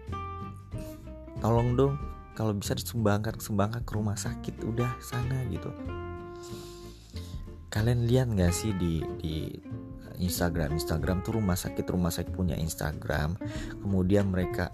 tolong 1.38 1.76
dong 1.76 1.94
kalau 2.32 2.56
bisa 2.56 2.72
disumbangkan 2.72 3.36
sumbangkan 3.36 3.84
ke 3.84 3.92
rumah 3.92 4.16
sakit 4.16 4.64
udah 4.64 4.96
sana 5.04 5.44
gitu. 5.52 5.70
Kalian 7.68 8.08
lihat 8.08 8.32
nggak 8.32 8.52
sih 8.52 8.72
di 8.76 9.04
di 9.20 9.36
Instagram? 10.20 10.76
Instagram 10.76 11.24
tuh 11.24 11.40
rumah 11.40 11.56
sakit 11.56 11.84
rumah 11.88 12.12
sakit 12.12 12.32
punya 12.32 12.56
Instagram. 12.56 13.36
Kemudian 13.80 14.32
mereka 14.32 14.72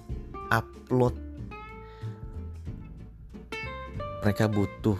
upload. 0.50 1.14
Mereka 4.18 4.50
butuh 4.50 4.98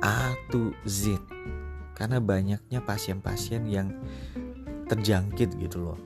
A 0.00 0.32
to 0.48 0.72
Z 0.88 1.20
karena 1.94 2.18
banyaknya 2.18 2.82
pasien-pasien 2.82 3.64
yang 3.70 3.94
terjangkit 4.90 5.56
gitu 5.58 5.80
loh 5.80 5.98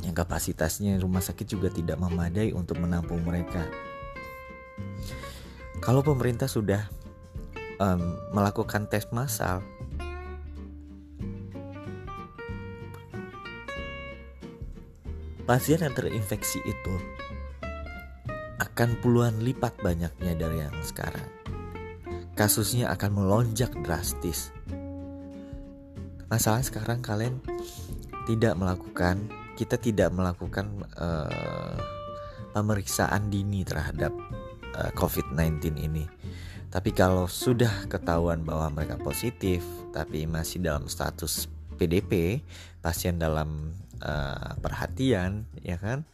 yang 0.00 0.16
kapasitasnya 0.16 0.96
rumah 0.96 1.20
sakit 1.20 1.44
juga 1.44 1.68
tidak 1.68 2.00
memadai 2.00 2.56
untuk 2.56 2.80
menampung 2.80 3.20
mereka. 3.20 3.66
Kalau 5.80 6.04
pemerintah 6.04 6.48
sudah 6.48 6.88
um, 7.80 8.00
melakukan 8.32 8.88
tes 8.88 9.08
massal, 9.12 9.64
pasien 15.44 15.80
yang 15.80 15.92
terinfeksi 15.96 16.60
itu 16.64 16.94
akan 18.60 18.96
puluhan 19.00 19.40
lipat 19.40 19.76
banyaknya 19.80 20.32
dari 20.36 20.64
yang 20.64 20.76
sekarang. 20.84 21.28
Kasusnya 22.36 22.88
akan 22.92 23.20
melonjak 23.20 23.72
drastis. 23.84 24.52
Masalah 26.30 26.62
sekarang 26.62 27.02
kalian 27.02 27.42
tidak 28.30 28.54
melakukan 28.54 29.26
kita 29.58 29.76
tidak 29.76 30.08
melakukan 30.14 30.72
uh, 30.96 31.76
pemeriksaan 32.56 33.28
dini 33.28 33.60
terhadap 33.60 34.08
uh, 34.72 34.88
eh, 34.88 34.92
COVID-19 34.96 35.76
ini. 35.76 36.08
Tapi 36.72 36.96
kalau 36.96 37.28
sudah 37.28 37.84
ketahuan 37.90 38.40
bahwa 38.40 38.72
mereka 38.72 38.96
positif, 38.96 39.60
tapi 39.92 40.24
masih 40.24 40.64
dalam 40.64 40.88
status 40.88 41.50
PDP, 41.76 42.40
pasien 42.80 43.20
dalam 43.20 43.74
uh, 44.00 44.54
perhatian, 44.62 45.44
ya 45.60 45.76
kan? 45.76 46.08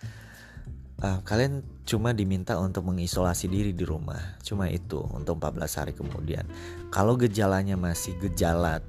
Uh, 0.96 1.20
kalian 1.28 1.60
cuma 1.84 2.16
diminta 2.16 2.56
untuk 2.56 2.88
mengisolasi 2.88 3.52
diri 3.52 3.76
di 3.76 3.84
rumah, 3.84 4.40
cuma 4.40 4.66
itu 4.72 4.96
untuk 5.12 5.36
14 5.38 5.78
hari 5.78 5.92
kemudian. 5.92 6.48
Kalau 6.88 7.20
gejalanya 7.20 7.76
masih 7.76 8.16
gejala 8.16 8.80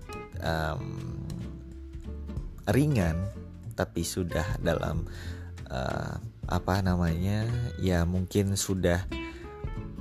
um, 0.44 0.84
ringan, 2.70 3.18
tapi 3.78 4.02
sudah 4.04 4.58
dalam 4.60 5.06
uh, 5.70 6.16
apa 6.48 6.80
namanya 6.80 7.44
ya 7.84 8.08
mungkin 8.08 8.56
sudah 8.56 9.04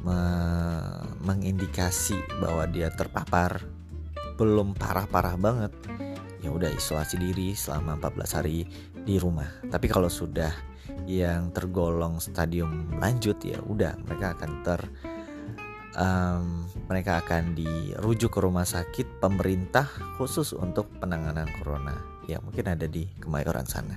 me 0.06 0.20
mengindikasi 1.26 2.14
bahwa 2.38 2.64
dia 2.70 2.90
terpapar. 2.94 3.62
Belum 4.36 4.76
parah-parah 4.76 5.36
banget. 5.40 5.72
Ya 6.44 6.52
udah 6.52 6.70
isolasi 6.70 7.18
diri 7.18 7.56
selama 7.56 7.98
14 7.98 8.36
hari 8.36 8.68
di 9.02 9.16
rumah. 9.18 9.48
Tapi 9.66 9.90
kalau 9.90 10.06
sudah 10.06 10.52
yang 11.06 11.50
tergolong 11.50 12.22
stadium 12.22 12.94
lanjut 12.98 13.38
ya 13.42 13.58
udah 13.62 13.98
mereka 14.06 14.38
akan 14.38 14.50
ter 14.62 14.80
um, 15.96 16.68
mereka 16.86 17.24
akan 17.24 17.56
dirujuk 17.56 18.36
ke 18.36 18.40
rumah 18.44 18.68
sakit 18.68 19.18
pemerintah 19.18 19.88
khusus 20.20 20.52
untuk 20.52 20.86
penanganan 21.00 21.48
corona 21.58 21.96
yang 22.30 22.44
mungkin 22.44 22.70
ada 22.70 22.86
di 22.86 23.08
Kemayoran 23.18 23.66
sana. 23.66 23.96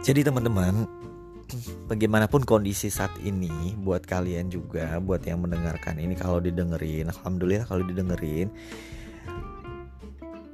Jadi 0.00 0.24
teman-teman, 0.24 0.86
bagaimanapun 1.90 2.44
kondisi 2.46 2.92
saat 2.92 3.12
ini 3.24 3.74
buat 3.80 4.04
kalian 4.04 4.52
juga, 4.52 5.00
buat 5.02 5.24
yang 5.24 5.42
mendengarkan 5.42 5.98
ini 5.98 6.14
kalau 6.14 6.38
didengerin, 6.38 7.10
alhamdulillah 7.10 7.66
kalau 7.66 7.82
didengerin 7.82 8.52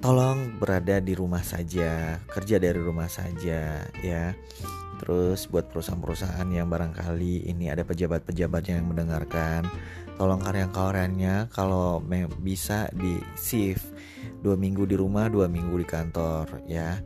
tolong 0.00 0.54
berada 0.62 1.02
di 1.02 1.18
rumah 1.18 1.42
saja, 1.42 2.22
kerja 2.30 2.56
dari 2.62 2.78
rumah 2.78 3.10
saja 3.10 3.82
ya. 4.00 4.24
Terus 4.96 5.44
buat 5.52 5.68
perusahaan-perusahaan 5.68 6.48
yang 6.48 6.72
barangkali 6.72 7.52
ini 7.52 7.68
ada 7.68 7.84
pejabat-pejabat 7.84 8.62
yang 8.72 8.88
mendengarkan, 8.88 9.68
tolong 10.16 10.40
karya-karyanya 10.40 11.52
kalau 11.52 12.00
bisa 12.40 12.88
di 12.96 13.20
shift 13.36 13.92
dua 14.40 14.56
minggu 14.56 14.88
di 14.88 14.96
rumah, 14.96 15.28
dua 15.28 15.52
minggu 15.52 15.76
di 15.76 15.86
kantor 15.86 16.64
ya. 16.64 16.96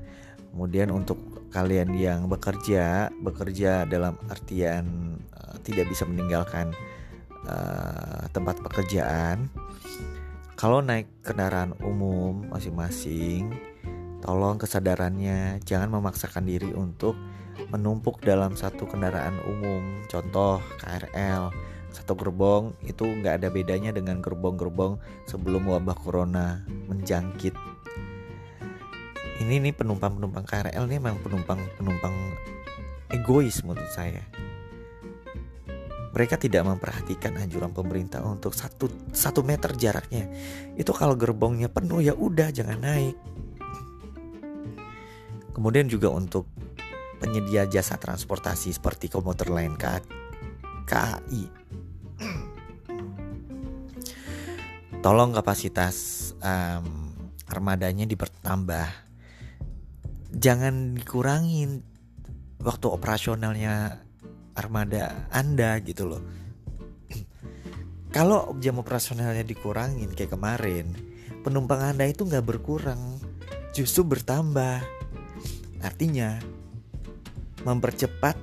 Kemudian 0.51 0.91
untuk 0.95 1.19
kalian 1.51 1.95
yang 1.95 2.31
bekerja, 2.31 3.11
bekerja 3.23 3.87
dalam 3.87 4.19
artian 4.31 5.19
uh, 5.35 5.55
tidak 5.67 5.91
bisa 5.91 6.07
meninggalkan 6.07 6.71
uh, 7.47 8.27
tempat 8.31 8.59
pekerjaan. 8.63 9.51
Kalau 10.55 10.79
naik 10.85 11.09
kendaraan 11.25 11.75
umum 11.83 12.51
masing-masing, 12.51 13.51
tolong 14.21 14.61
kesadarannya 14.61 15.59
jangan 15.65 15.89
memaksakan 15.89 16.45
diri 16.45 16.71
untuk 16.77 17.17
menumpuk 17.71 18.23
dalam 18.23 18.59
satu 18.59 18.85
kendaraan 18.89 19.39
umum, 19.47 20.05
contoh 20.11 20.59
KRL. 20.83 21.53
Satu 21.91 22.15
gerbong 22.15 22.75
itu 22.87 23.03
nggak 23.03 23.43
ada 23.43 23.49
bedanya 23.51 23.91
dengan 23.91 24.23
gerbong-gerbong 24.23 24.99
sebelum 25.27 25.67
wabah 25.67 25.99
corona 25.99 26.63
menjangkit. 26.87 27.55
Ini 29.41 29.57
nih 29.59 29.75
penumpang-penumpang 29.75 30.45
KRL 30.47 30.85
ini 30.87 31.01
memang 31.01 31.19
penumpang-penumpang 31.25 32.15
egois 33.11 33.65
menurut 33.67 33.91
saya. 33.91 34.23
Mereka 36.11 36.43
tidak 36.43 36.67
memperhatikan 36.67 37.39
anjuran 37.39 37.71
pemerintah 37.71 38.19
untuk 38.27 38.51
satu, 38.51 38.91
satu 39.15 39.47
meter 39.47 39.73
jaraknya. 39.79 40.27
Itu 40.75 40.91
kalau 40.91 41.15
gerbongnya 41.15 41.71
penuh 41.71 42.03
ya 42.03 42.15
udah 42.15 42.51
jangan 42.51 42.83
naik. 42.83 43.17
Kemudian 45.55 45.87
juga 45.87 46.11
untuk 46.11 46.51
penyedia 47.21 47.69
jasa 47.69 48.01
transportasi 48.01 48.73
seperti 48.73 49.13
komuter 49.13 49.53
lain 49.53 49.77
KAI. 50.89 51.45
Tolong 55.01 55.33
kapasitas 55.33 55.97
um, 56.45 57.13
armadanya 57.49 58.05
dipertambah. 58.05 58.89
Jangan 60.33 60.97
dikurangin 60.97 61.81
waktu 62.61 62.87
operasionalnya 62.89 64.05
armada 64.53 65.25
Anda 65.33 65.81
gitu 65.81 66.05
loh. 66.05 66.23
Kalau 68.17 68.53
jam 68.61 68.77
operasionalnya 68.77 69.41
dikurangin 69.41 70.13
kayak 70.13 70.37
kemarin, 70.37 70.93
penumpang 71.41 71.81
Anda 71.81 72.05
itu 72.05 72.29
nggak 72.29 72.45
berkurang, 72.45 73.17
justru 73.73 74.05
bertambah. 74.05 74.85
Artinya 75.81 76.37
mempercepat 77.65 78.37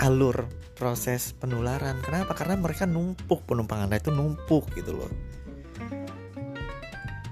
alur 0.00 0.48
proses 0.74 1.36
penularan. 1.36 2.00
Kenapa? 2.00 2.32
Karena 2.32 2.56
mereka 2.56 2.88
numpuk 2.88 3.44
penumpang 3.44 3.84
Anda 3.84 4.00
itu 4.00 4.08
numpuk 4.08 4.72
gitu 4.72 4.96
loh. 4.96 5.12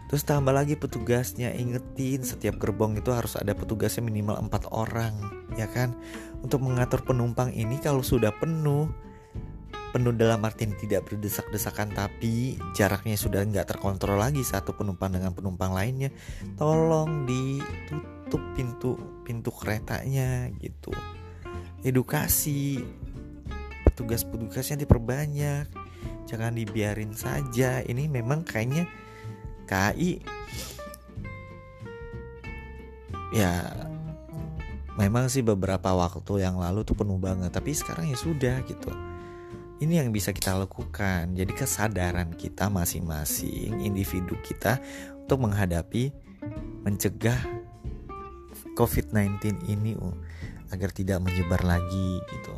Terus 0.09 0.24
tambah 0.24 0.57
lagi 0.57 0.72
petugasnya 0.76 1.52
ingetin 1.52 2.24
setiap 2.24 2.57
gerbong 2.57 2.96
itu 2.96 3.12
harus 3.12 3.37
ada 3.37 3.52
petugasnya 3.52 4.00
minimal 4.00 4.40
empat 4.40 4.64
orang 4.72 5.38
ya 5.57 5.68
kan 5.68 5.92
untuk 6.40 6.64
mengatur 6.64 7.04
penumpang 7.04 7.52
ini 7.52 7.76
kalau 7.76 8.00
sudah 8.00 8.33
penuh 8.33 8.88
penuh 9.90 10.12
dalam 10.12 10.44
artian 10.44 10.77
tidak 10.77 11.09
berdesak-desakan 11.09 11.96
tapi 11.96 12.61
jaraknya 12.77 13.16
sudah 13.16 13.42
nggak 13.44 13.77
terkontrol 13.77 14.20
lagi 14.20 14.44
satu 14.44 14.77
penumpang 14.77 15.14
dengan 15.14 15.33
penumpang 15.33 15.72
lainnya. 15.72 16.12
Tolong 16.61 17.24
ditutup 17.24 18.42
pintu 18.53 18.96
pintu 19.24 19.51
keretanya 19.53 20.53
gitu. 20.61 20.92
Edukasi. 21.83 22.85
Petugas-petugasnya 23.88 24.85
diperbanyak. 24.85 25.66
Jangan 26.29 26.53
dibiarin 26.55 27.16
saja. 27.16 27.81
Ini 27.83 28.07
memang 28.07 28.44
kayaknya 28.44 28.87
KAI 29.68 30.38
ya 33.29 33.68
memang 34.96 35.29
sih 35.29 35.44
beberapa 35.44 35.92
waktu 35.92 36.42
yang 36.42 36.57
lalu 36.57 36.83
tuh 36.83 36.96
penuh 36.96 37.20
banget 37.20 37.53
tapi 37.53 37.77
sekarang 37.77 38.09
ya 38.09 38.16
sudah 38.16 38.64
gitu 38.64 38.88
ini 39.79 40.03
yang 40.03 40.11
bisa 40.11 40.35
kita 40.35 40.59
lakukan. 40.59 41.35
Jadi 41.38 41.53
kesadaran 41.55 42.35
kita 42.35 42.67
masing-masing 42.67 43.79
individu 43.83 44.35
kita 44.43 44.83
untuk 45.23 45.47
menghadapi 45.47 46.11
mencegah 46.83 47.38
COVID-19 48.75 49.67
ini 49.71 49.95
agar 50.71 50.91
tidak 50.91 51.23
menyebar 51.23 51.62
lagi 51.62 52.19
gitu. 52.31 52.57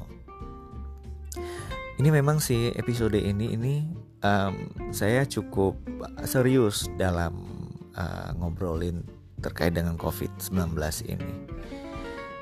Ini 2.01 2.09
memang 2.09 2.41
sih 2.41 2.73
episode 2.73 3.21
ini 3.21 3.53
ini 3.53 3.75
um, 4.25 4.73
saya 4.89 5.29
cukup 5.29 5.77
serius 6.25 6.89
dalam 6.97 7.37
uh, 7.93 8.33
ngobrolin 8.41 9.05
terkait 9.45 9.77
dengan 9.77 10.01
COVID-19 10.01 10.77
ini 11.13 11.33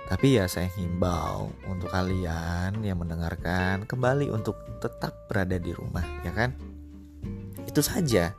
tapi 0.09 0.41
ya 0.41 0.49
saya 0.49 0.73
himbau 0.73 1.53
untuk 1.69 1.93
kalian 1.93 2.81
yang 2.81 2.97
mendengarkan 2.97 3.85
kembali 3.85 4.33
untuk 4.33 4.57
tetap 4.81 5.29
berada 5.29 5.61
di 5.61 5.69
rumah, 5.77 6.01
ya 6.25 6.33
kan? 6.33 6.57
Itu 7.69 7.85
saja. 7.85 8.33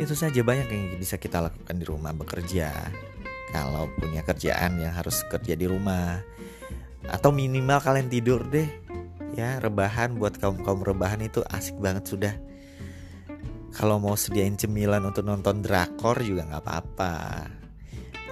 Itu 0.00 0.16
saja 0.16 0.40
banyak 0.40 0.72
yang 0.72 0.96
bisa 0.96 1.20
kita 1.20 1.44
lakukan 1.44 1.76
di 1.76 1.84
rumah 1.84 2.16
bekerja. 2.16 2.72
Kalau 3.52 3.84
punya 4.00 4.24
kerjaan 4.24 4.80
yang 4.80 4.96
harus 4.96 5.20
kerja 5.28 5.52
di 5.52 5.68
rumah 5.68 6.24
atau 7.04 7.36
minimal 7.36 7.84
kalian 7.84 8.08
tidur 8.08 8.48
deh. 8.48 8.68
Ya, 9.36 9.60
rebahan 9.60 10.16
buat 10.16 10.40
kaum-kaum 10.40 10.88
rebahan 10.88 11.20
itu 11.20 11.44
asik 11.52 11.76
banget 11.76 12.08
sudah. 12.08 12.34
Kalau 13.76 14.00
mau 14.00 14.16
sediain 14.16 14.56
cemilan 14.56 15.04
untuk 15.04 15.28
nonton 15.28 15.60
drakor 15.60 16.16
juga 16.24 16.48
nggak 16.48 16.64
apa-apa 16.64 17.14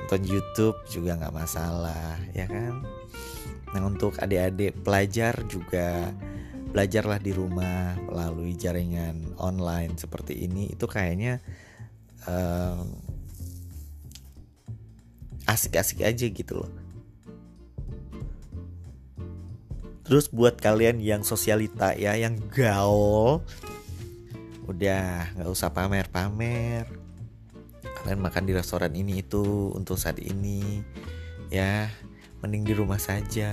nonton 0.07 0.23
YouTube 0.23 0.79
juga 0.87 1.19
nggak 1.19 1.35
masalah 1.35 2.15
ya 2.31 2.47
kan? 2.47 2.87
Nah 3.75 3.83
untuk 3.83 4.15
adik-adik 4.23 4.87
pelajar 4.87 5.35
juga 5.51 6.15
belajarlah 6.71 7.19
di 7.19 7.35
rumah 7.35 7.99
melalui 8.07 8.55
jaringan 8.55 9.35
online 9.35 9.99
seperti 9.99 10.47
ini. 10.47 10.71
Itu 10.71 10.87
kayaknya 10.87 11.43
um, 12.23 12.95
asik-asik 15.51 16.07
aja 16.07 16.31
gitu 16.31 16.55
loh. 16.55 16.71
Terus 20.07 20.31
buat 20.31 20.55
kalian 20.63 21.03
yang 21.03 21.27
sosialita 21.27 21.99
ya, 21.99 22.15
yang 22.15 22.39
gaul, 22.55 23.43
udah 24.71 25.35
nggak 25.35 25.51
usah 25.51 25.75
pamer-pamer, 25.75 27.06
kalian 28.07 28.23
makan 28.23 28.47
di 28.47 28.55
restoran 28.55 28.95
ini 28.95 29.19
itu 29.27 29.75
untuk 29.75 29.99
saat 29.99 30.23
ini. 30.23 30.87
Ya 31.51 31.91
mending 32.39 32.63
di 32.63 32.75
rumah 32.79 33.03
saja. 33.03 33.51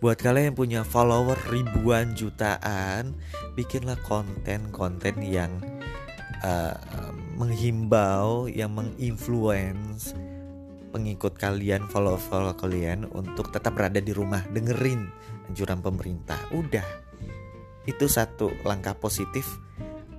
Buat 0.00 0.24
kalian 0.24 0.54
yang 0.54 0.56
punya 0.56 0.80
follower 0.88 1.36
ribuan 1.52 2.16
jutaan 2.16 3.12
bikinlah 3.52 4.00
konten-konten 4.08 5.20
yang 5.20 5.52
uh, 6.40 6.80
menghimbau 7.36 8.48
yang 8.48 8.72
menginfluence 8.72 10.16
pengikut 10.88 11.36
kalian 11.36 11.84
follow-follow 11.92 12.56
kalian 12.56 13.04
untuk 13.12 13.52
tetap 13.52 13.76
berada 13.76 14.00
di 14.00 14.16
rumah. 14.16 14.40
Dengerin 14.48 15.12
anjuran 15.52 15.84
pemerintah. 15.84 16.40
Udah. 16.56 16.88
Itu 17.84 18.08
satu 18.08 18.48
langkah 18.64 18.96
positif 18.96 19.60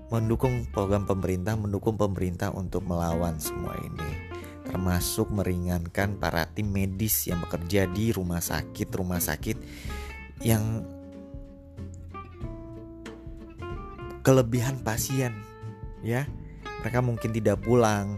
mendukung 0.10 0.66
program 0.74 1.06
pemerintah, 1.06 1.54
mendukung 1.54 1.96
pemerintah 1.96 2.50
untuk 2.50 2.82
melawan 2.86 3.38
semua 3.38 3.78
ini, 3.78 4.10
termasuk 4.66 5.30
meringankan 5.30 6.18
para 6.18 6.50
tim 6.50 6.70
medis 6.70 7.30
yang 7.30 7.42
bekerja 7.46 7.86
di 7.90 8.10
rumah 8.10 8.42
sakit, 8.42 8.90
rumah 8.98 9.22
sakit 9.22 9.58
yang 10.42 10.82
kelebihan 14.26 14.82
pasien, 14.82 15.34
ya. 16.02 16.26
Mereka 16.82 17.04
mungkin 17.04 17.30
tidak 17.36 17.60
pulang, 17.62 18.18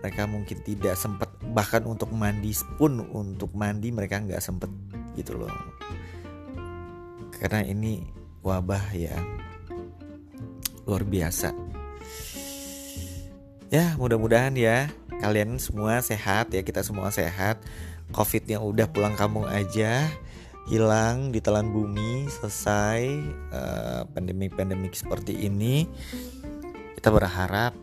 mereka 0.00 0.24
mungkin 0.26 0.58
tidak 0.64 0.96
sempat 0.96 1.28
bahkan 1.54 1.84
untuk 1.84 2.08
mandi 2.10 2.56
pun 2.80 3.04
untuk 3.12 3.52
mandi 3.52 3.92
mereka 3.92 4.18
nggak 4.18 4.40
sempat 4.40 4.72
gitu 5.14 5.36
loh. 5.36 5.52
Karena 7.38 7.62
ini 7.62 8.02
wabah 8.42 8.96
ya 8.96 9.14
luar 10.88 11.04
biasa. 11.04 11.52
Ya, 13.68 13.92
mudah-mudahan 14.00 14.56
ya 14.56 14.88
kalian 15.20 15.60
semua 15.60 16.00
sehat 16.00 16.56
ya, 16.56 16.64
kita 16.64 16.80
semua 16.80 17.12
sehat. 17.12 17.60
Covid 18.08 18.48
yang 18.48 18.64
udah 18.64 18.88
pulang 18.88 19.12
kampung 19.20 19.44
aja 19.44 20.08
hilang 20.68 21.28
ditelan 21.28 21.68
bumi, 21.68 22.28
selesai 22.28 23.04
uh, 23.52 24.02
pandemi-pandemi 24.12 24.88
seperti 24.92 25.44
ini. 25.44 25.84
Kita 26.96 27.12
berharap 27.12 27.76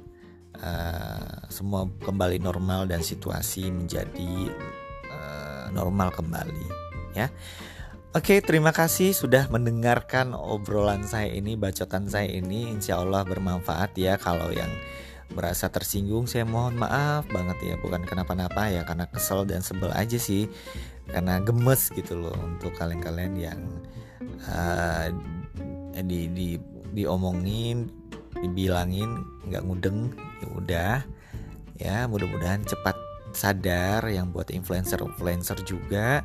uh, 0.58 1.50
semua 1.50 1.86
kembali 2.02 2.42
normal 2.42 2.90
dan 2.90 3.06
situasi 3.06 3.70
menjadi 3.70 4.50
uh, 5.10 5.70
normal 5.74 6.14
kembali 6.14 6.66
ya. 7.18 7.30
Oke, 8.16 8.40
terima 8.40 8.72
kasih 8.72 9.12
sudah 9.12 9.52
mendengarkan 9.52 10.32
obrolan 10.32 11.04
saya 11.04 11.36
ini, 11.36 11.60
bacotan 11.60 12.08
saya 12.08 12.32
ini. 12.32 12.72
Insya 12.72 13.04
Allah 13.04 13.28
bermanfaat 13.28 13.92
ya. 14.00 14.16
Kalau 14.16 14.56
yang 14.56 14.72
merasa 15.36 15.68
tersinggung, 15.68 16.24
saya 16.24 16.48
mohon 16.48 16.80
maaf 16.80 17.28
banget 17.28 17.60
ya. 17.60 17.76
Bukan 17.76 18.08
kenapa-napa 18.08 18.72
ya, 18.72 18.88
karena 18.88 19.12
kesel 19.12 19.44
dan 19.44 19.60
sebel 19.60 19.92
aja 19.92 20.16
sih. 20.16 20.48
Karena 21.12 21.44
gemes 21.44 21.92
gitu 21.92 22.16
loh 22.16 22.40
untuk 22.40 22.72
kalian-kalian 22.80 23.36
yang 23.36 23.60
uh, 24.48 25.12
di, 26.00 26.32
di 26.32 26.56
diomongin, 26.96 27.92
dibilangin 28.40 29.12
nggak 29.52 29.64
ngudeng. 29.68 30.16
Ya 30.40 30.48
udah, 30.56 30.96
ya 31.76 31.98
mudah-mudahan 32.08 32.64
cepat 32.64 32.96
sadar 33.36 34.08
yang 34.08 34.32
buat 34.32 34.56
influencer-influencer 34.56 35.68
juga 35.68 36.24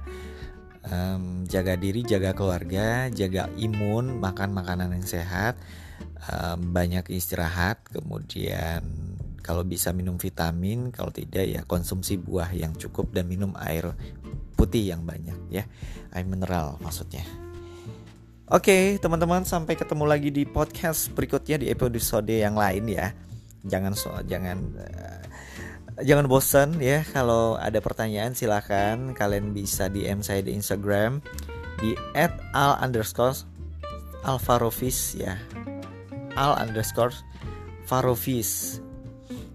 um, 0.87 1.45
jaga 1.45 1.77
diri, 1.77 2.01
jaga 2.07 2.33
keluarga, 2.33 3.13
jaga 3.13 3.51
imun, 3.61 4.17
makan 4.21 4.55
makanan 4.57 4.97
yang 4.97 5.07
sehat, 5.07 5.61
um, 6.31 6.73
banyak 6.73 7.05
istirahat, 7.13 7.83
kemudian 7.93 8.85
kalau 9.41 9.65
bisa 9.65 9.91
minum 9.91 10.21
vitamin, 10.21 10.93
kalau 10.93 11.11
tidak 11.11 11.45
ya 11.49 11.61
konsumsi 11.65 12.21
buah 12.21 12.53
yang 12.53 12.77
cukup 12.77 13.11
dan 13.11 13.27
minum 13.27 13.57
air 13.59 13.93
putih 14.55 14.93
yang 14.93 15.03
banyak 15.03 15.37
ya, 15.49 15.65
air 16.13 16.27
mineral 16.29 16.77
maksudnya. 16.85 17.25
Oke, 18.51 18.99
teman-teman 18.99 19.47
sampai 19.47 19.79
ketemu 19.79 20.05
lagi 20.11 20.35
di 20.35 20.43
podcast 20.43 21.15
berikutnya 21.15 21.63
di 21.63 21.67
episode 21.71 22.35
yang 22.35 22.59
lain 22.59 22.91
ya. 22.91 23.15
Jangan 23.63 23.95
so 23.95 24.11
jangan 24.27 24.59
uh, 24.75 25.23
jangan 26.05 26.27
bosan 26.27 26.77
ya 26.79 27.05
kalau 27.09 27.57
ada 27.57 27.79
pertanyaan 27.81 28.33
silahkan 28.37 29.13
kalian 29.17 29.53
bisa 29.53 29.89
DM 29.89 30.25
saya 30.25 30.45
di 30.45 30.53
Instagram 30.57 31.21
di 31.81 31.97
@al 32.53 32.77
underscore 32.81 33.45
alfarofis 34.25 35.17
ya. 35.17 35.41
Al 36.37 36.57
underscore 36.61 37.17
farofis 37.89 38.81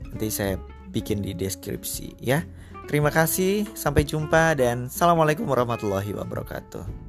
nanti 0.10 0.31
saya 0.31 0.58
bikin 0.89 1.21
di 1.21 1.36
deskripsi 1.36 2.17
ya. 2.19 2.41
Terima 2.86 3.10
kasih 3.10 3.65
sampai 3.73 4.05
jumpa 4.05 4.53
dan 4.53 4.88
assalamualaikum 4.88 5.49
warahmatullahi 5.49 6.13
wabarakatuh 6.13 7.05